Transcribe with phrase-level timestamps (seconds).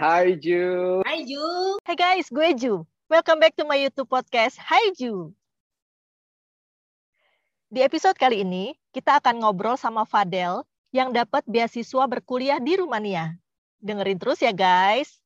[0.00, 1.04] Hai Ju.
[1.04, 1.76] Hai Ju.
[1.84, 2.88] Hai guys, gue Ju.
[3.12, 4.56] Welcome back to my YouTube podcast.
[4.56, 5.36] Hai Ju.
[7.68, 13.36] Di episode kali ini, kita akan ngobrol sama Fadel yang dapat beasiswa berkuliah di Rumania.
[13.76, 15.20] Dengerin terus ya guys.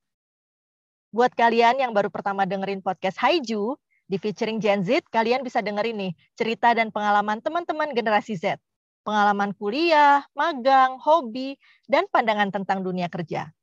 [1.15, 3.79] Buat kalian yang baru pertama dengerin podcast Hai Ju,
[4.11, 8.59] di featuring Gen Z, kalian bisa dengerin nih cerita dan pengalaman teman-teman generasi Z.
[9.07, 13.55] Pengalaman kuliah, magang, hobi, dan pandangan tentang dunia kerja.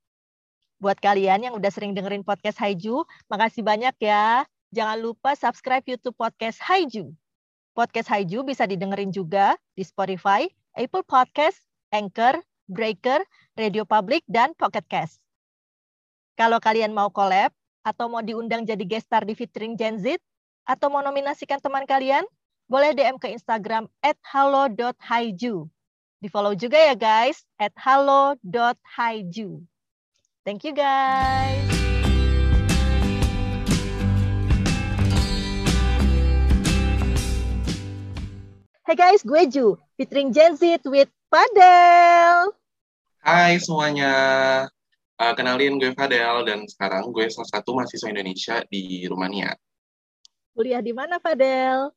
[0.81, 4.49] Buat kalian yang udah sering dengerin podcast Haiju, makasih banyak ya.
[4.73, 7.13] Jangan lupa subscribe YouTube podcast Haiju.
[7.77, 11.61] Podcast Haiju bisa didengerin juga di Spotify, Apple Podcast,
[11.93, 13.21] Anchor, Breaker,
[13.53, 15.21] Radio Public, dan Pocket Cast.
[16.33, 17.53] Kalau kalian mau collab
[17.85, 20.17] atau mau diundang jadi guest star di featuring Gen Z,
[20.65, 22.25] atau mau nominasikan teman kalian,
[22.65, 25.69] boleh DM ke Instagram at halo.haiju.
[26.17, 29.61] Di follow juga ya guys, at halo.haiju.
[30.41, 31.69] Thank you guys.
[38.81, 42.57] Hey guys, gue Ju, featuring Gen Z with Fadel.
[43.21, 44.13] Hai semuanya,
[45.21, 49.53] uh, kenalin gue Fadel dan sekarang gue salah satu mahasiswa Indonesia di Rumania.
[50.57, 51.93] Kuliah di mana Fadel?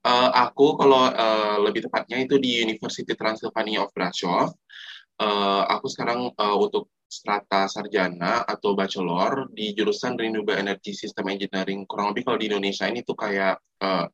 [0.00, 4.56] Uh, aku kalau uh, lebih tepatnya itu di University Transylvania of Brasov.
[5.20, 11.86] Uh, aku sekarang uh, untuk strata sarjana atau bachelor di jurusan Renewable Energy System Engineering.
[11.86, 14.10] Kurang lebih kalau di Indonesia ini tuh kayak uh,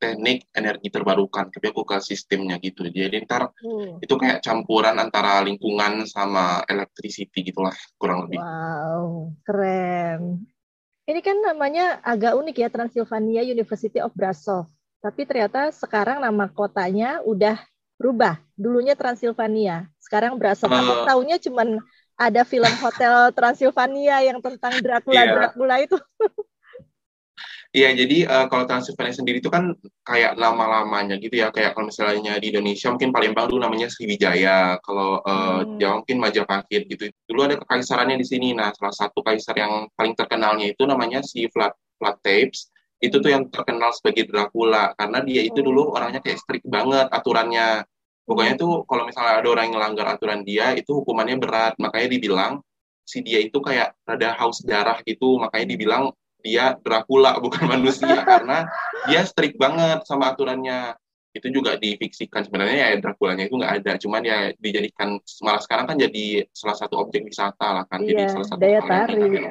[0.00, 2.88] teknik energi terbarukan, tapi aku ke sistemnya gitu.
[2.88, 4.00] Jadi ntar hmm.
[4.00, 8.40] itu kayak campuran antara lingkungan sama electricity gitulah kurang lebih.
[8.40, 10.48] Wow, keren.
[11.04, 14.72] Ini kan namanya agak unik ya, Transylvania University of Brasov.
[15.04, 17.60] Tapi ternyata sekarang nama kotanya udah
[18.00, 18.40] berubah.
[18.56, 20.72] Dulunya Transylvania, sekarang Brasov.
[20.72, 21.76] Uh, aku tahunya cuman
[22.20, 25.32] ada film Hotel Transylvania yang tentang Dracula yeah.
[25.32, 25.96] Dracula itu.
[27.70, 32.34] Iya, jadi uh, kalau Transylvania sendiri itu kan kayak nama-lamanya gitu ya, kayak kalau misalnya
[32.42, 35.78] di Indonesia mungkin Palembang dulu namanya Sriwijaya, kalau uh, hmm.
[35.78, 37.14] Jawa mungkin Majapahit gitu.
[37.30, 38.58] Dulu ada kekaisarannya di sini.
[38.58, 41.70] Nah, salah satu kaisar yang paling terkenalnya itu namanya si Vlad
[42.02, 42.74] Vlad Tepes.
[42.98, 45.94] Itu tuh yang terkenal sebagai Dracula karena dia itu dulu hmm.
[45.94, 47.86] orangnya kayak strict banget aturannya.
[48.24, 51.74] Pokoknya tuh kalau misalnya ada orang yang melanggar aturan dia itu hukumannya berat.
[51.80, 52.52] Makanya dibilang
[53.02, 56.04] si dia itu kayak rada haus darah gitu, makanya dibilang
[56.40, 58.22] dia Dracula bukan manusia.
[58.22, 58.68] Karena
[59.10, 60.94] dia strict banget sama aturannya.
[61.30, 62.42] Itu juga difiksikan.
[62.42, 63.92] Sebenarnya ya Dracula-nya itu nggak ada.
[63.98, 68.02] Cuman ya dijadikan malah sekarang kan jadi salah satu objek wisata lah kan.
[68.02, 69.46] Iya, jadi salah satu daya tarik.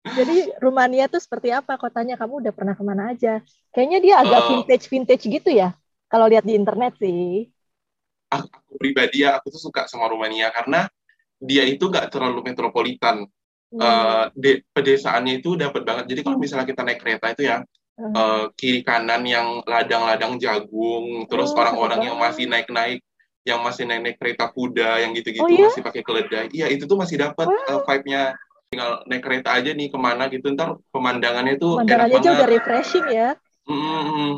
[0.00, 1.76] jadi Rumania tuh seperti apa?
[1.76, 3.42] Kotanya kamu udah pernah ke mana aja?
[3.74, 5.74] Kayaknya dia agak uh, vintage vintage gitu ya
[6.10, 7.46] kalau lihat di internet sih
[8.30, 10.86] aku pribadi ya aku tuh suka sama Rumania karena
[11.42, 13.26] dia itu nggak terlalu metropolitan
[13.74, 16.04] uh, de pedesaannya itu dapat banget.
[16.10, 18.02] Jadi kalau misalnya kita naik kereta itu ya uh.
[18.02, 23.00] Uh, kiri kanan yang ladang-ladang jagung, terus orang-orang oh, yang masih naik-naik,
[23.44, 25.68] yang masih naik-naik kereta kuda, yang gitu-gitu oh, iya?
[25.68, 26.46] masih pakai keledai.
[26.52, 28.36] Iya itu tuh masih dapat uh, vibe-nya.
[28.70, 32.38] Tinggal naik kereta aja nih ke mana gitu, ntar pemandangannya tuh pemandangannya enak banget.
[32.38, 33.28] udah refreshing ya.
[33.66, 34.30] Mm -hmm.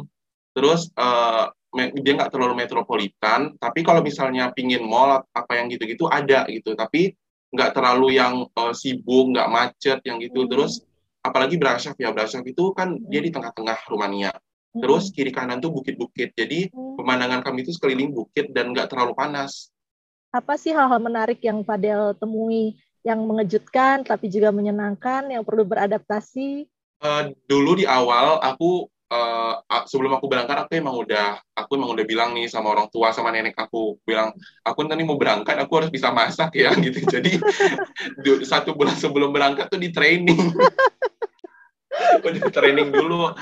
[0.57, 6.45] Terus uh, dia nggak terlalu metropolitan, tapi kalau misalnya pingin mall apa yang gitu-gitu ada
[6.53, 6.77] gitu.
[6.77, 7.17] Tapi
[7.53, 10.45] nggak terlalu yang uh, sibuk, nggak macet, yang gitu.
[10.45, 10.51] Hmm.
[10.53, 10.85] Terus
[11.25, 14.33] apalagi Brasov ya, Brasov itu kan dia di tengah-tengah Rumania.
[14.73, 14.81] Hmm.
[14.85, 16.37] Terus kiri kanan tuh bukit-bukit.
[16.37, 17.01] Jadi hmm.
[17.01, 19.73] pemandangan kami itu sekeliling bukit dan nggak terlalu panas.
[20.33, 26.65] Apa sih hal-hal menarik yang Fadel temui yang mengejutkan tapi juga menyenangkan yang perlu beradaptasi?
[27.03, 32.05] Uh, dulu di awal aku uh, sebelum aku berangkat aku emang udah aku emang udah
[32.09, 34.01] bilang nih sama orang tua sama nenek aku.
[34.09, 34.33] Bilang
[34.65, 37.05] aku nanti mau berangkat aku harus bisa masak ya gitu.
[37.05, 37.37] Jadi
[38.43, 40.41] satu bulan sebelum berangkat tuh di training.
[42.25, 43.37] Udah training dulu.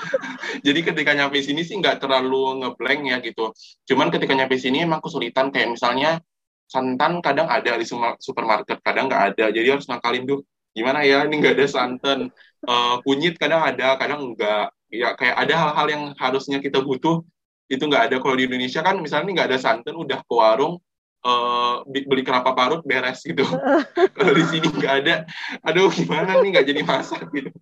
[0.67, 3.55] Jadi ketika nyampe sini sih nggak terlalu ngeblank ya gitu.
[3.87, 6.19] Cuman ketika nyampe sini emang kesulitan kayak misalnya
[6.66, 7.87] santan kadang ada di
[8.19, 9.55] supermarket kadang nggak ada.
[9.55, 10.43] Jadi harus nakalin tuh
[10.75, 12.34] gimana ya ini nggak ada santan.
[12.61, 17.22] Uh, kunyit kadang ada kadang enggak ya kayak ada hal-hal yang harusnya kita butuh
[17.71, 18.16] itu nggak ada.
[18.19, 20.83] Kalau di Indonesia kan misalnya nggak ada santan udah ke warung
[21.22, 23.47] uh, beli kelapa parut beres gitu.
[24.19, 25.15] Kalau di sini nggak ada.
[25.63, 27.54] Aduh gimana nih nggak jadi masak gitu.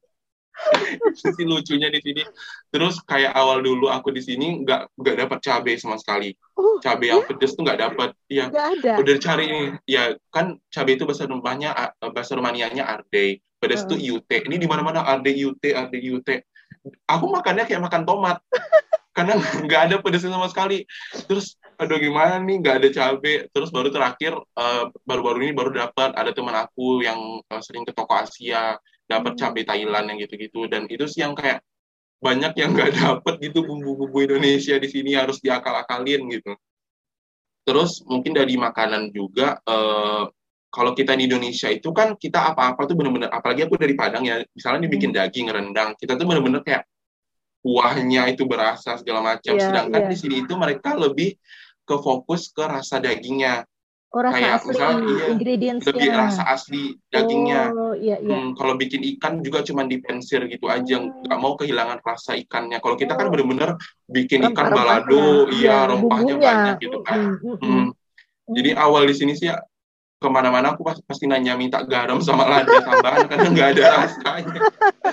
[1.15, 2.25] Itu sih lucunya di sini.
[2.73, 6.33] Terus kayak awal dulu aku di sini nggak nggak dapat cabai sama sekali.
[6.57, 8.51] Oh, cabai yang pedes tuh nggak dapat ya
[8.99, 11.71] udah cari ya kan cabai itu bahasa rumahnya
[12.11, 13.91] bahasa Rumanianya arde pedes uh.
[13.91, 16.27] tuh iut ini di mana mana arde iut arde iut
[17.07, 18.39] aku makannya kayak makan tomat.
[19.17, 20.87] Karena nggak ada pedesnya sama sekali.
[21.27, 22.57] Terus aduh gimana nih?
[22.63, 23.35] Nggak ada cabe.
[23.51, 27.91] Terus baru terakhir uh, baru-baru ini baru dapat ada teman aku yang uh, sering ke
[27.91, 28.79] toko Asia
[29.11, 29.41] dapat hmm.
[29.43, 30.71] cabe Thailand yang gitu-gitu.
[30.71, 31.67] Dan itu sih yang kayak
[32.23, 36.55] banyak yang nggak dapet gitu bumbu-bumbu Indonesia di sini harus diakal-akalin gitu.
[37.67, 40.31] Terus mungkin dari makanan juga uh,
[40.69, 44.45] kalau kita di Indonesia itu kan kita apa-apa tuh bener-bener apalagi aku dari Padang ya
[44.53, 45.19] misalnya dibikin hmm.
[45.19, 46.85] daging rendang kita tuh bener-bener kayak
[47.65, 50.11] kuahnya itu berasa segala macam yeah, sedangkan yeah.
[50.13, 51.35] di sini itu mereka lebih
[51.89, 53.65] ke fokus ke rasa dagingnya.
[54.09, 57.63] Oh, rasa kayak asli, misalnya iya, lebih rasa asli dagingnya.
[57.77, 58.37] Oh, iya, iya.
[58.41, 61.29] Hmm, kalau bikin ikan juga cuma dipensir gitu aja, hmm.
[61.29, 62.81] nggak mau kehilangan rasa ikannya.
[62.81, 63.33] Kalau kita kan oh.
[63.33, 63.77] bener-bener
[64.09, 67.37] bikin Rempah ikan balado, iya ya, rempahnya banyak gitu kan.
[67.37, 67.69] Hmm, hmm, hmm.
[68.49, 68.53] Hmm.
[68.57, 69.61] Jadi awal di sini sih ya,
[70.19, 74.61] ke mana-mana aku pasti, pasti nanya minta garam sama lada tambahan karena nggak ada rasanya.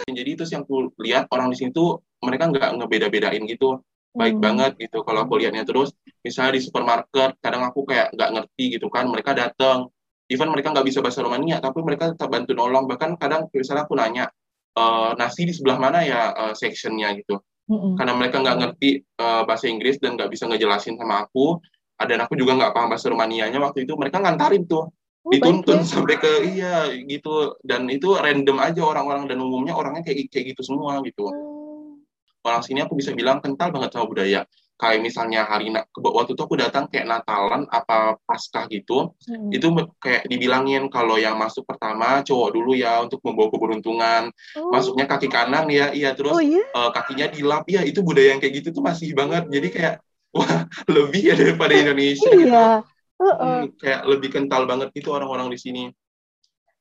[0.09, 3.85] Jadi itu sih yang aku lihat orang di sini tuh mereka nggak ngebeda-bedain gitu
[4.15, 4.43] baik hmm.
[4.43, 5.91] banget gitu kalau aku lihatnya terus
[6.23, 9.91] misalnya di supermarket kadang aku kayak nggak ngerti gitu kan mereka datang
[10.31, 13.93] even mereka nggak bisa bahasa Romania tapi mereka tetap bantu nolong bahkan kadang misalnya aku
[13.99, 14.25] nanya
[14.71, 14.83] e,
[15.19, 17.99] nasi di sebelah mana ya uh, sectionnya gitu hmm.
[17.99, 21.59] karena mereka nggak ngerti uh, bahasa Inggris dan nggak bisa ngejelasin sama aku
[22.03, 23.95] dan aku juga nggak paham bahasa Romanianya waktu itu.
[23.95, 24.91] Mereka ngantarin tuh.
[25.25, 25.87] Oh, dituntun ya.
[25.87, 26.77] sampai ke iya
[27.07, 27.55] gitu.
[27.63, 29.31] Dan itu random aja orang-orang.
[29.31, 31.31] Dan umumnya orangnya kayak kayak gitu semua gitu.
[31.31, 32.03] Hmm.
[32.45, 34.43] Orang sini aku bisa bilang kental banget sama budaya.
[34.75, 39.15] Kayak misalnya hari waktu itu aku datang kayak Natalan apa Paskah gitu.
[39.23, 39.47] Hmm.
[39.49, 39.71] itu
[40.03, 44.23] kayak dibilangin kalau yang masuk pertama cowok dulu ya untuk membawa keberuntungan.
[44.59, 44.69] Oh.
[44.69, 46.11] masuknya kaki kanan ya iya.
[46.11, 46.59] Terus oh, yeah?
[46.59, 46.63] Iya?
[46.75, 47.63] uh, kakinya dilap.
[47.71, 49.47] Ya itu budaya yang kayak gitu tuh masih banget.
[49.47, 50.04] Jadi kayak
[50.35, 52.51] wah lebih ya daripada Indonesia gitu.
[52.51, 52.83] iya.
[53.15, 53.39] uh -uh.
[53.39, 55.83] Hmm, kayak lebih kental banget itu orang-orang di sini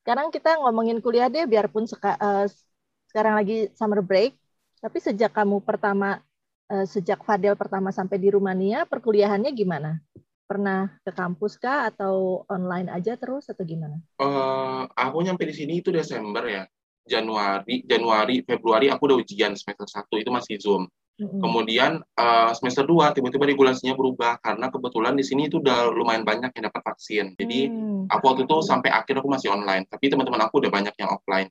[0.04, 2.44] sekarang kita ngomongin kuliah deh biarpun seka, uh,
[3.08, 4.36] sekarang lagi summer break
[4.84, 6.20] tapi sejak kamu pertama,
[6.68, 9.96] uh, sejak Fadel pertama sampai di Rumania, perkuliahannya gimana?
[10.44, 13.96] Pernah ke kampus kah atau online aja terus atau gimana?
[14.20, 16.68] Uh, aku nyampe di sini itu Desember ya.
[17.04, 20.84] Januari, Januari, Februari aku udah ujian semester 1 itu masih Zoom.
[21.14, 21.40] Mm-hmm.
[21.46, 26.50] Kemudian uh, semester 2 tiba-tiba regulasinya berubah karena kebetulan di sini itu udah lumayan banyak
[26.50, 27.38] yang dapat vaksin.
[27.38, 28.10] Jadi mm.
[28.10, 31.46] aku waktu itu sampai akhir aku masih online, tapi teman-teman aku udah banyak yang offline.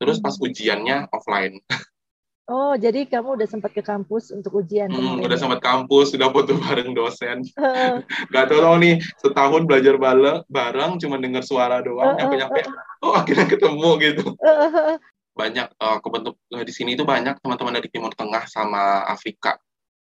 [0.00, 1.60] Terus pas ujiannya offline.
[2.50, 4.90] Oh, jadi kamu udah sempat ke kampus untuk ujian?
[4.90, 7.46] Hmm, udah sempat kampus, sudah foto bareng dosen.
[7.54, 8.02] Uh.
[8.34, 12.66] Gak tau tau nih, setahun belajar bareng, bareng cuma dengar suara doang, nyampe-nyampe,
[13.06, 14.26] oh akhirnya ketemu gitu.
[15.32, 19.56] Banyak uh, kebentuk uh, di sini itu banyak teman-teman dari Timur Tengah sama Afrika,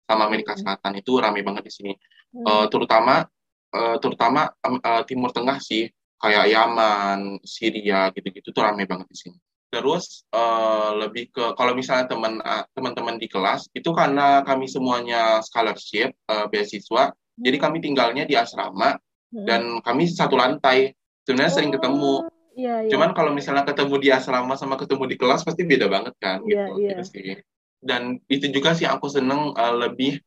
[0.06, 0.62] sama Amerika hmm.
[0.66, 1.94] Selatan itu ramai banget di sini.
[2.30, 3.26] Uh, terutama,
[3.74, 5.90] uh, terutama uh, Timur Tengah sih,
[6.20, 9.38] kayak Yaman, Syria gitu-gitu tuh ramai banget di sini
[9.70, 15.46] terus uh, lebih ke kalau misalnya teman uh, teman-teman di kelas itu karena kami semuanya
[15.46, 17.38] scholarship uh, beasiswa hmm.
[17.38, 19.46] jadi kami tinggalnya di asrama hmm.
[19.46, 22.14] dan kami satu lantai sebenarnya oh, sering ketemu
[22.60, 22.92] iya, iya.
[22.92, 26.68] cuman kalau misalnya ketemu di asrama sama ketemu di kelas pasti beda banget kan iya,
[26.68, 26.90] gitu, iya.
[26.92, 27.32] gitu sih
[27.80, 30.20] dan itu juga sih aku seneng uh, lebih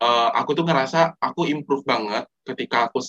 [0.00, 3.04] uh, aku tuh ngerasa aku improve banget ketika aku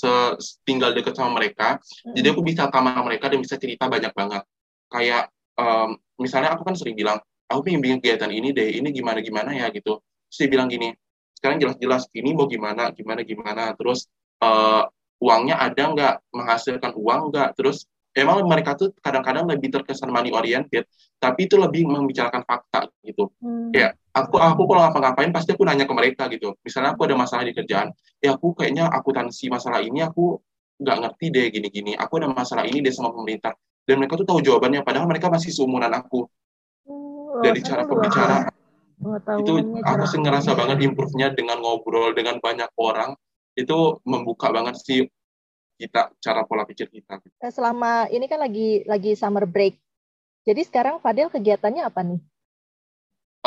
[0.68, 2.16] tinggal deket sama mereka hmm.
[2.16, 4.44] jadi aku bisa kamar mereka dan bisa cerita banyak banget
[4.92, 9.20] kayak um, misalnya aku kan sering bilang aku pengen bikin kegiatan ini deh ini gimana
[9.24, 10.92] gimana ya gitu terus dia bilang gini
[11.38, 14.10] sekarang jelas-jelas ini mau gimana gimana gimana terus
[14.44, 14.84] uh,
[15.22, 17.86] uangnya ada nggak menghasilkan uang nggak terus
[18.17, 20.89] emang mereka tuh kadang-kadang lebih terkesan money oriented
[21.21, 23.29] tapi itu lebih membicarakan fakta gitu.
[23.41, 23.69] Hmm.
[23.74, 26.57] kayak aku aku kalau ngapa-ngapain pasti aku nanya ke mereka gitu.
[26.65, 30.41] Misalnya aku ada masalah di kerjaan ya aku kayaknya akuntansi masalah ini aku
[30.81, 31.93] nggak ngerti deh gini-gini.
[31.97, 33.53] Aku ada masalah ini deh sama pemerintah.
[33.88, 36.27] Dan mereka tuh tahu jawabannya padahal mereka masih seumuran aku.
[36.88, 38.51] Oh, dari cara pembicaraan
[39.38, 39.53] itu
[39.86, 43.13] aku sih ngerasa banget improve-nya dengan ngobrol dengan banyak orang
[43.53, 45.05] itu membuka banget sih
[45.77, 47.22] kita cara pola pikir kita.
[47.22, 49.77] Eh, selama ini kan lagi lagi summer break.
[50.43, 52.22] Jadi sekarang Fadil kegiatannya apa nih?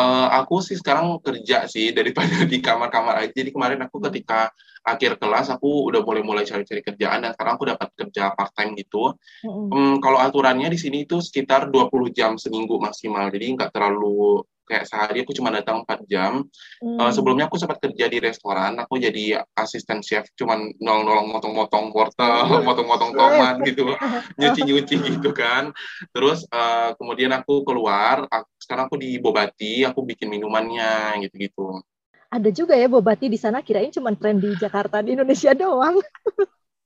[0.01, 3.35] Uh, aku sih sekarang kerja sih daripada di kamar-kamar aja.
[3.35, 4.49] Jadi kemarin aku ketika
[4.81, 9.13] akhir kelas aku udah mulai-mulai cari-cari kerjaan dan sekarang aku dapat kerja part time gitu.
[9.45, 9.69] Hmm.
[9.69, 13.29] Um, kalau aturannya di sini itu sekitar 20 jam seminggu maksimal.
[13.29, 16.47] Jadi nggak terlalu kayak sehari aku cuma datang 4 jam.
[16.79, 16.99] Hmm.
[17.03, 22.47] Uh, sebelumnya aku sempat kerja di restoran, aku jadi asisten chef, cuman nolong-nolong motong-motong wortel,
[22.71, 23.91] motong-motong tomat gitu,
[24.39, 25.75] nyuci-nyuci gitu kan.
[26.15, 31.83] Terus uh, kemudian aku keluar, aku, sekarang aku di Bobati, aku bikin minumannya gitu-gitu.
[32.31, 35.99] Ada juga ya Bobati di sana, kirain cuma tren di Jakarta, di Indonesia doang.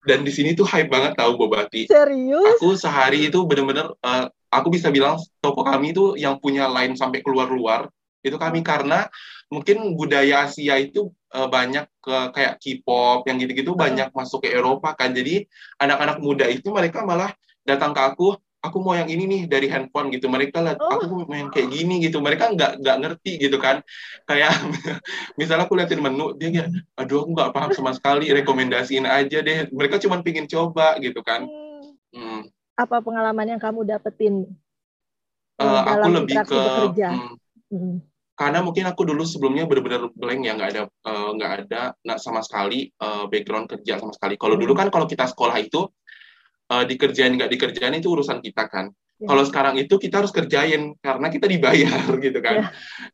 [0.05, 1.89] Dan di sini tuh hype banget tahu Bobati.
[1.89, 2.61] Serius?
[2.61, 7.21] Aku sehari itu bener-bener uh, aku bisa bilang toko kami itu yang punya line sampai
[7.21, 7.91] keluar-luar
[8.25, 9.05] itu kami karena
[9.53, 13.79] mungkin budaya Asia itu uh, banyak ke kayak K-pop yang gitu-gitu uh.
[13.79, 15.13] banyak masuk ke Eropa kan.
[15.13, 15.45] Jadi
[15.77, 17.37] anak-anak muda itu mereka malah
[17.69, 18.33] datang ke aku
[18.65, 20.33] aku mau yang ini nih dari handphone gitu.
[20.33, 20.89] Mereka lihat oh.
[20.97, 22.25] aku mau yang kayak gini gitu.
[22.25, 23.85] Mereka nggak nggak ngerti gitu kan.
[24.25, 24.57] Kayak
[25.39, 29.69] misalnya aku liatin menu dia kayak aduh aku nggak paham sama sekali rekomendasiin aja deh.
[29.69, 31.45] Mereka cuma pingin coba gitu kan.
[32.17, 32.49] Hmm.
[32.75, 32.83] Hmm.
[32.83, 34.51] apa pengalaman yang kamu dapetin
[35.63, 36.61] uh, aku lebih ke
[36.99, 37.35] hmm,
[37.71, 37.97] hmm
[38.35, 42.19] karena mungkin aku dulu sebelumnya benar-benar blank ya nggak ada eh, nggak uh, ada nah,
[42.19, 44.35] sama sekali uh, background kerja sama sekali.
[44.35, 45.87] Kalau dulu kan kalau kita sekolah itu
[46.75, 48.91] uh, dikerjain nggak dikerjain itu urusan kita kan.
[49.23, 49.31] Yeah.
[49.31, 52.67] Kalau sekarang itu kita harus kerjain karena kita dibayar gitu kan.
[52.67, 52.71] Yeah.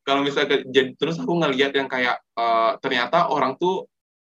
[0.09, 0.65] Kalau misalnya
[0.97, 3.90] terus aku ngelihat yang kayak uh, ternyata orang tuh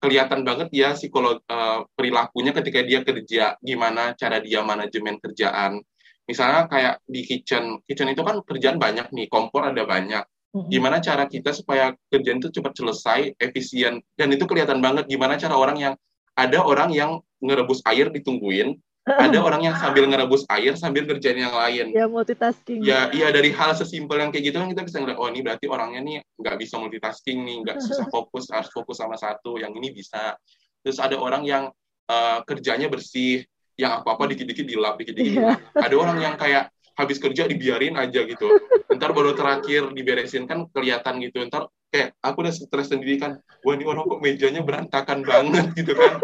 [0.05, 5.81] kelihatan banget ya psikolog uh, perilakunya ketika dia kerja gimana cara dia manajemen kerjaan.
[6.29, 11.27] Misalnya kayak di kitchen, kitchen itu kan kerjaan banyak nih, kompor ada banyak Gimana cara
[11.27, 15.93] kita supaya kerjaan itu cepat selesai, efisien, dan itu kelihatan banget gimana cara orang yang
[16.31, 21.53] ada orang yang ngerebus air ditungguin, ada orang yang sambil ngerebus air sambil kerjaan yang
[21.53, 21.93] lain.
[21.93, 22.81] Ya multitasking.
[22.81, 25.65] Ya iya dari hal sesimpel yang kayak gitu kan kita bisa ngeliat oh ini berarti
[25.69, 29.93] orangnya nih nggak bisa multitasking nih, nggak susah fokus harus fokus sama satu, yang ini
[29.93, 30.33] bisa.
[30.81, 31.69] Terus ada orang yang
[32.09, 33.45] uh, kerjanya bersih,
[33.77, 35.59] yang apa-apa dikit-dikit dilap, dikit-dikit dilap.
[35.61, 35.85] Iya.
[35.85, 38.47] Ada orang yang kayak habis kerja dibiarin aja gitu
[38.95, 43.75] ntar baru terakhir diberesin kan kelihatan gitu ntar kayak aku udah stres sendiri kan wah
[43.75, 46.23] ini orang kok mejanya berantakan banget gitu kan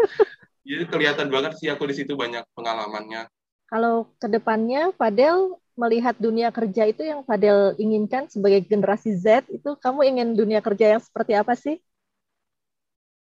[0.92, 3.24] kelihatan banget sih aku di situ banyak pengalamannya
[3.72, 9.72] kalau ke depannya Fadel melihat dunia kerja itu yang Fadel inginkan sebagai generasi Z itu
[9.80, 11.80] kamu ingin dunia kerja yang seperti apa sih?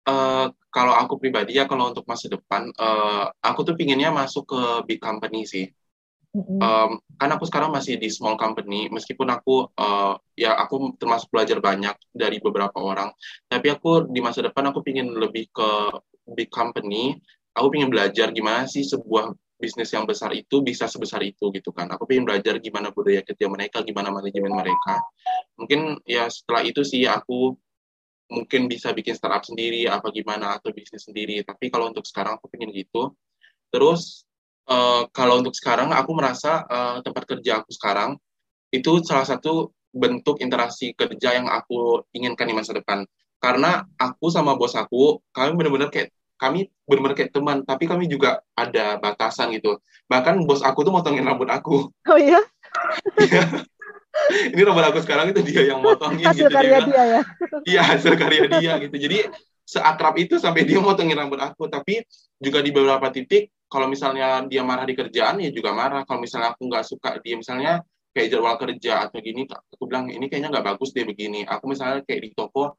[0.04, 4.60] Uh, kalau aku pribadi ya kalau untuk masa depan, uh, aku tuh pinginnya masuk ke
[4.84, 5.72] big company sih.
[6.34, 11.62] Um, kan aku sekarang masih di small company, meskipun aku uh, ya aku termasuk belajar
[11.62, 13.14] banyak dari beberapa orang,
[13.46, 15.70] tapi aku di masa depan aku ingin lebih ke
[16.34, 17.16] big company.
[17.54, 21.86] Aku ingin belajar gimana sih sebuah bisnis yang besar itu bisa sebesar itu gitu kan.
[21.94, 25.00] Aku ingin belajar gimana budaya kerja mereka, gimana manajemen mereka.
[25.56, 27.54] Mungkin ya setelah itu sih aku
[28.28, 31.40] mungkin bisa bikin startup sendiri apa gimana atau bisnis sendiri.
[31.46, 33.14] Tapi kalau untuk sekarang aku ingin gitu.
[33.70, 34.26] Terus
[34.66, 38.18] uh, kalau untuk sekarang aku merasa uh, tempat kerja aku sekarang
[38.74, 43.06] itu salah satu bentuk interaksi kerja yang aku inginkan di masa depan.
[43.38, 46.10] Karena aku sama bos aku, kami benar-benar kayak
[46.44, 49.80] kami benar-benar kayak teman, tapi kami juga ada batasan gitu.
[50.06, 51.88] Bahkan bos aku tuh motongin rambut aku.
[52.12, 52.40] Oh iya?
[54.52, 56.54] Ini rambut aku sekarang itu dia yang motongin hasil gitu.
[56.54, 57.22] karya dia ya?
[57.72, 58.96] Iya, hasil karya dia gitu.
[59.00, 59.18] Jadi
[59.64, 61.66] seakrab itu sampai dia motongin rambut aku.
[61.72, 62.04] Tapi
[62.36, 66.54] juga di beberapa titik kalau misalnya dia marah di kerjaan ya juga marah kalau misalnya
[66.54, 67.82] aku nggak suka dia misalnya
[68.14, 72.06] kayak jadwal kerja atau gini aku bilang ini kayaknya nggak bagus deh begini aku misalnya
[72.06, 72.78] kayak di toko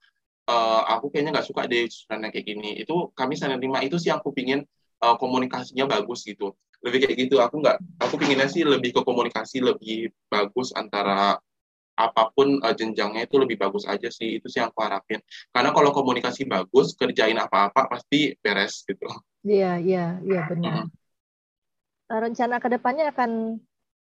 [0.50, 2.70] uh, aku kayaknya nggak suka deh susunannya kayak gini.
[2.82, 4.64] Itu kami saling terima itu sih aku pingin
[5.02, 6.54] uh, komunikasinya bagus gitu.
[6.86, 7.42] Lebih kayak gitu.
[7.42, 11.42] Aku nggak aku pinginnya sih lebih ke komunikasi lebih bagus antara
[11.96, 14.38] apa pun uh, jenjangnya itu lebih bagus aja sih.
[14.38, 15.20] Itu sih yang aku harapin.
[15.50, 19.10] Karena kalau komunikasi bagus kerjain apa-apa pasti beres gitu.
[19.46, 20.90] Iya, iya, iya benar.
[22.06, 23.58] Uh, Rencana ke depannya akan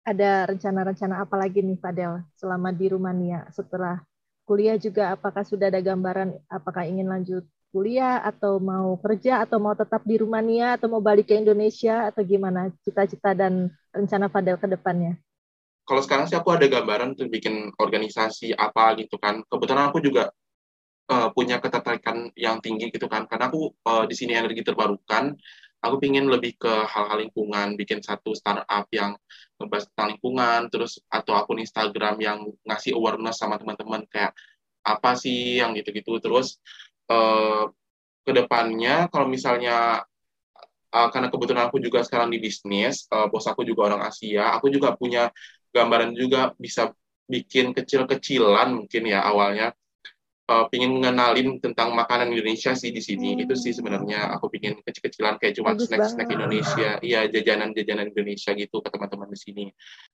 [0.04, 4.04] ada rencana-rencana apa lagi nih Fadel selama di Rumania setelah
[4.44, 9.74] kuliah juga apakah sudah ada gambaran apakah ingin lanjut kuliah atau mau kerja atau mau
[9.74, 14.70] tetap di Rumania atau mau balik ke Indonesia atau gimana cita-cita dan rencana Fadel ke
[14.70, 15.18] depannya?
[15.84, 19.42] Kalau sekarang sih aku ada gambaran untuk bikin organisasi apa gitu kan.
[19.50, 20.30] Kebetulan aku juga
[21.10, 25.36] uh, punya ketertarikan yang tinggi gitu kan karena aku uh, di sini energi terbarukan
[25.84, 29.20] aku ingin lebih ke hal-hal lingkungan bikin satu startup yang
[29.60, 34.32] ngebahas tentang lingkungan terus atau akun Instagram yang ngasih awareness sama teman-teman kayak
[34.84, 36.24] apa sih yang gitu-gitu.
[36.24, 36.64] Terus
[37.12, 37.68] uh,
[38.24, 40.08] ke depannya kalau misalnya
[40.96, 44.72] uh, karena kebetulan aku juga sekarang di bisnis uh, bos aku juga orang Asia aku
[44.72, 45.28] juga punya
[45.76, 46.96] gambaran juga bisa
[47.28, 49.76] bikin kecil-kecilan mungkin ya awalnya
[50.50, 53.36] uh, pingin ngenalin tentang makanan Indonesia sih di sini.
[53.36, 53.44] Hmm.
[53.48, 57.00] itu sih sebenarnya aku pingin kecil-kecilan kayak cuma snack-snack Indonesia.
[57.00, 59.66] Iya jajanan-jajanan Indonesia gitu ke teman-teman di sini.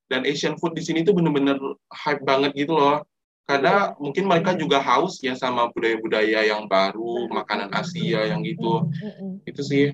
[0.05, 1.57] Dan Asian food di sini tuh bener-bener
[1.89, 3.05] hype banget gitu loh.
[3.49, 3.97] Karena hmm.
[3.97, 8.85] mungkin mereka juga haus ya sama budaya-budaya yang baru makanan Asia yang gitu.
[8.85, 9.41] Hmm.
[9.49, 9.85] itu sih.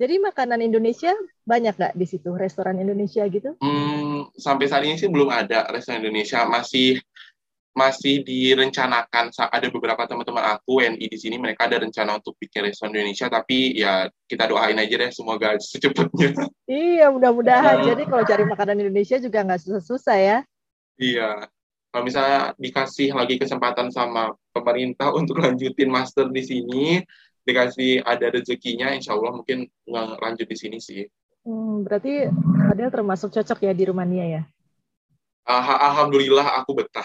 [0.00, 1.14] Jadi makanan Indonesia
[1.46, 2.34] banyak nggak di situ?
[2.34, 3.54] Restoran Indonesia gitu?
[3.62, 6.42] Hmm, sampai saat ini sih belum ada restoran Indonesia.
[6.42, 6.98] Masih
[7.72, 12.92] masih direncanakan ada beberapa teman-teman aku WNI di sini mereka ada rencana untuk bikin restoran
[12.92, 16.36] Indonesia tapi ya kita doain aja deh semoga secepatnya
[16.68, 20.38] iya mudah-mudahan jadi kalau cari makanan Indonesia juga nggak susah-susah ya
[21.00, 21.48] iya
[21.92, 26.84] kalau misalnya dikasih lagi kesempatan sama pemerintah untuk lanjutin master di sini,
[27.44, 31.04] dikasih ada rezekinya, insya Allah mungkin nggak lanjut di sini sih.
[31.44, 32.32] Hmm, berarti
[32.70, 34.42] Fadel termasuk cocok ya di Rumania ya?
[35.44, 37.04] Alhamdulillah aku betah.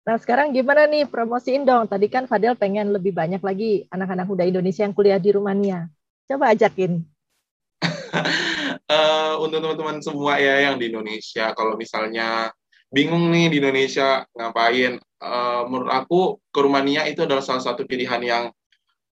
[0.00, 1.84] Nah sekarang gimana nih promosiin dong?
[1.84, 5.92] Tadi kan Fadel pengen lebih banyak lagi anak-anak muda Indonesia yang kuliah di Rumania.
[6.24, 7.04] Coba ajakin.
[7.84, 12.48] uh, untuk teman-teman semua ya yang di Indonesia, kalau misalnya
[12.88, 18.24] bingung nih di Indonesia ngapain, uh, menurut aku ke Rumania itu adalah salah satu pilihan
[18.24, 18.44] yang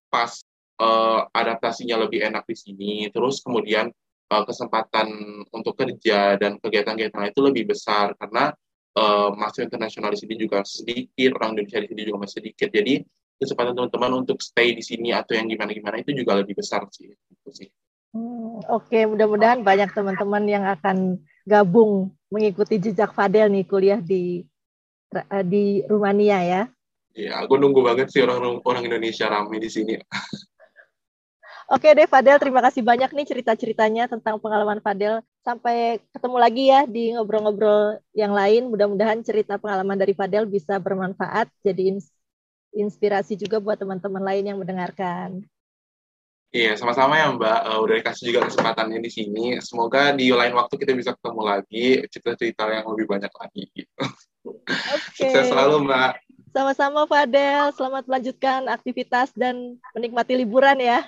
[0.09, 0.41] pas
[0.81, 2.93] uh, adaptasinya lebih enak di sini.
[3.13, 3.93] Terus kemudian
[4.33, 5.05] uh, kesempatan
[5.53, 8.57] untuk kerja dan kegiatan-kegiatan itu lebih besar karena
[8.95, 12.69] uh, mahasiswa internasional di sini juga sedikit, orang Indonesia di sini juga masih sedikit.
[12.71, 12.93] Jadi
[13.39, 17.13] kesempatan teman-teman untuk stay di sini atau yang gimana-gimana itu juga lebih besar sih.
[17.13, 17.69] Itu sih.
[18.09, 19.03] Hmm, Oke, okay.
[19.05, 24.41] mudah-mudahan banyak teman-teman yang akan gabung mengikuti jejak Fadel nih kuliah di
[25.13, 26.61] eh, di Rumania ya.
[27.13, 29.93] Iya, aku nunggu banget sih orang orang Indonesia ramai di sini.
[31.69, 35.21] Oke deh Fadel, terima kasih banyak nih cerita-ceritanya tentang pengalaman Fadel.
[35.45, 38.73] Sampai ketemu lagi ya di ngobrol-ngobrol yang lain.
[38.73, 42.01] Mudah-mudahan cerita pengalaman dari Fadel bisa bermanfaat, jadi
[42.73, 45.45] inspirasi juga buat teman-teman lain yang mendengarkan.
[46.49, 47.59] Iya, sama-sama ya Mbak.
[47.69, 49.61] Uh, udah dikasih juga kesempatannya di sini.
[49.61, 53.69] Semoga di lain waktu kita bisa ketemu lagi, cerita-cerita yang lebih banyak lagi.
[53.69, 54.01] Gitu.
[54.41, 55.29] Okay.
[55.29, 56.11] Sukses selalu Mbak.
[56.49, 57.69] Sama-sama Fadel.
[57.77, 61.05] Selamat melanjutkan aktivitas dan menikmati liburan ya.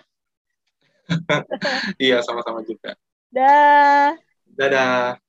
[2.04, 2.96] iya, sama-sama juga.
[3.32, 4.16] Dah.
[4.58, 5.20] Dadah.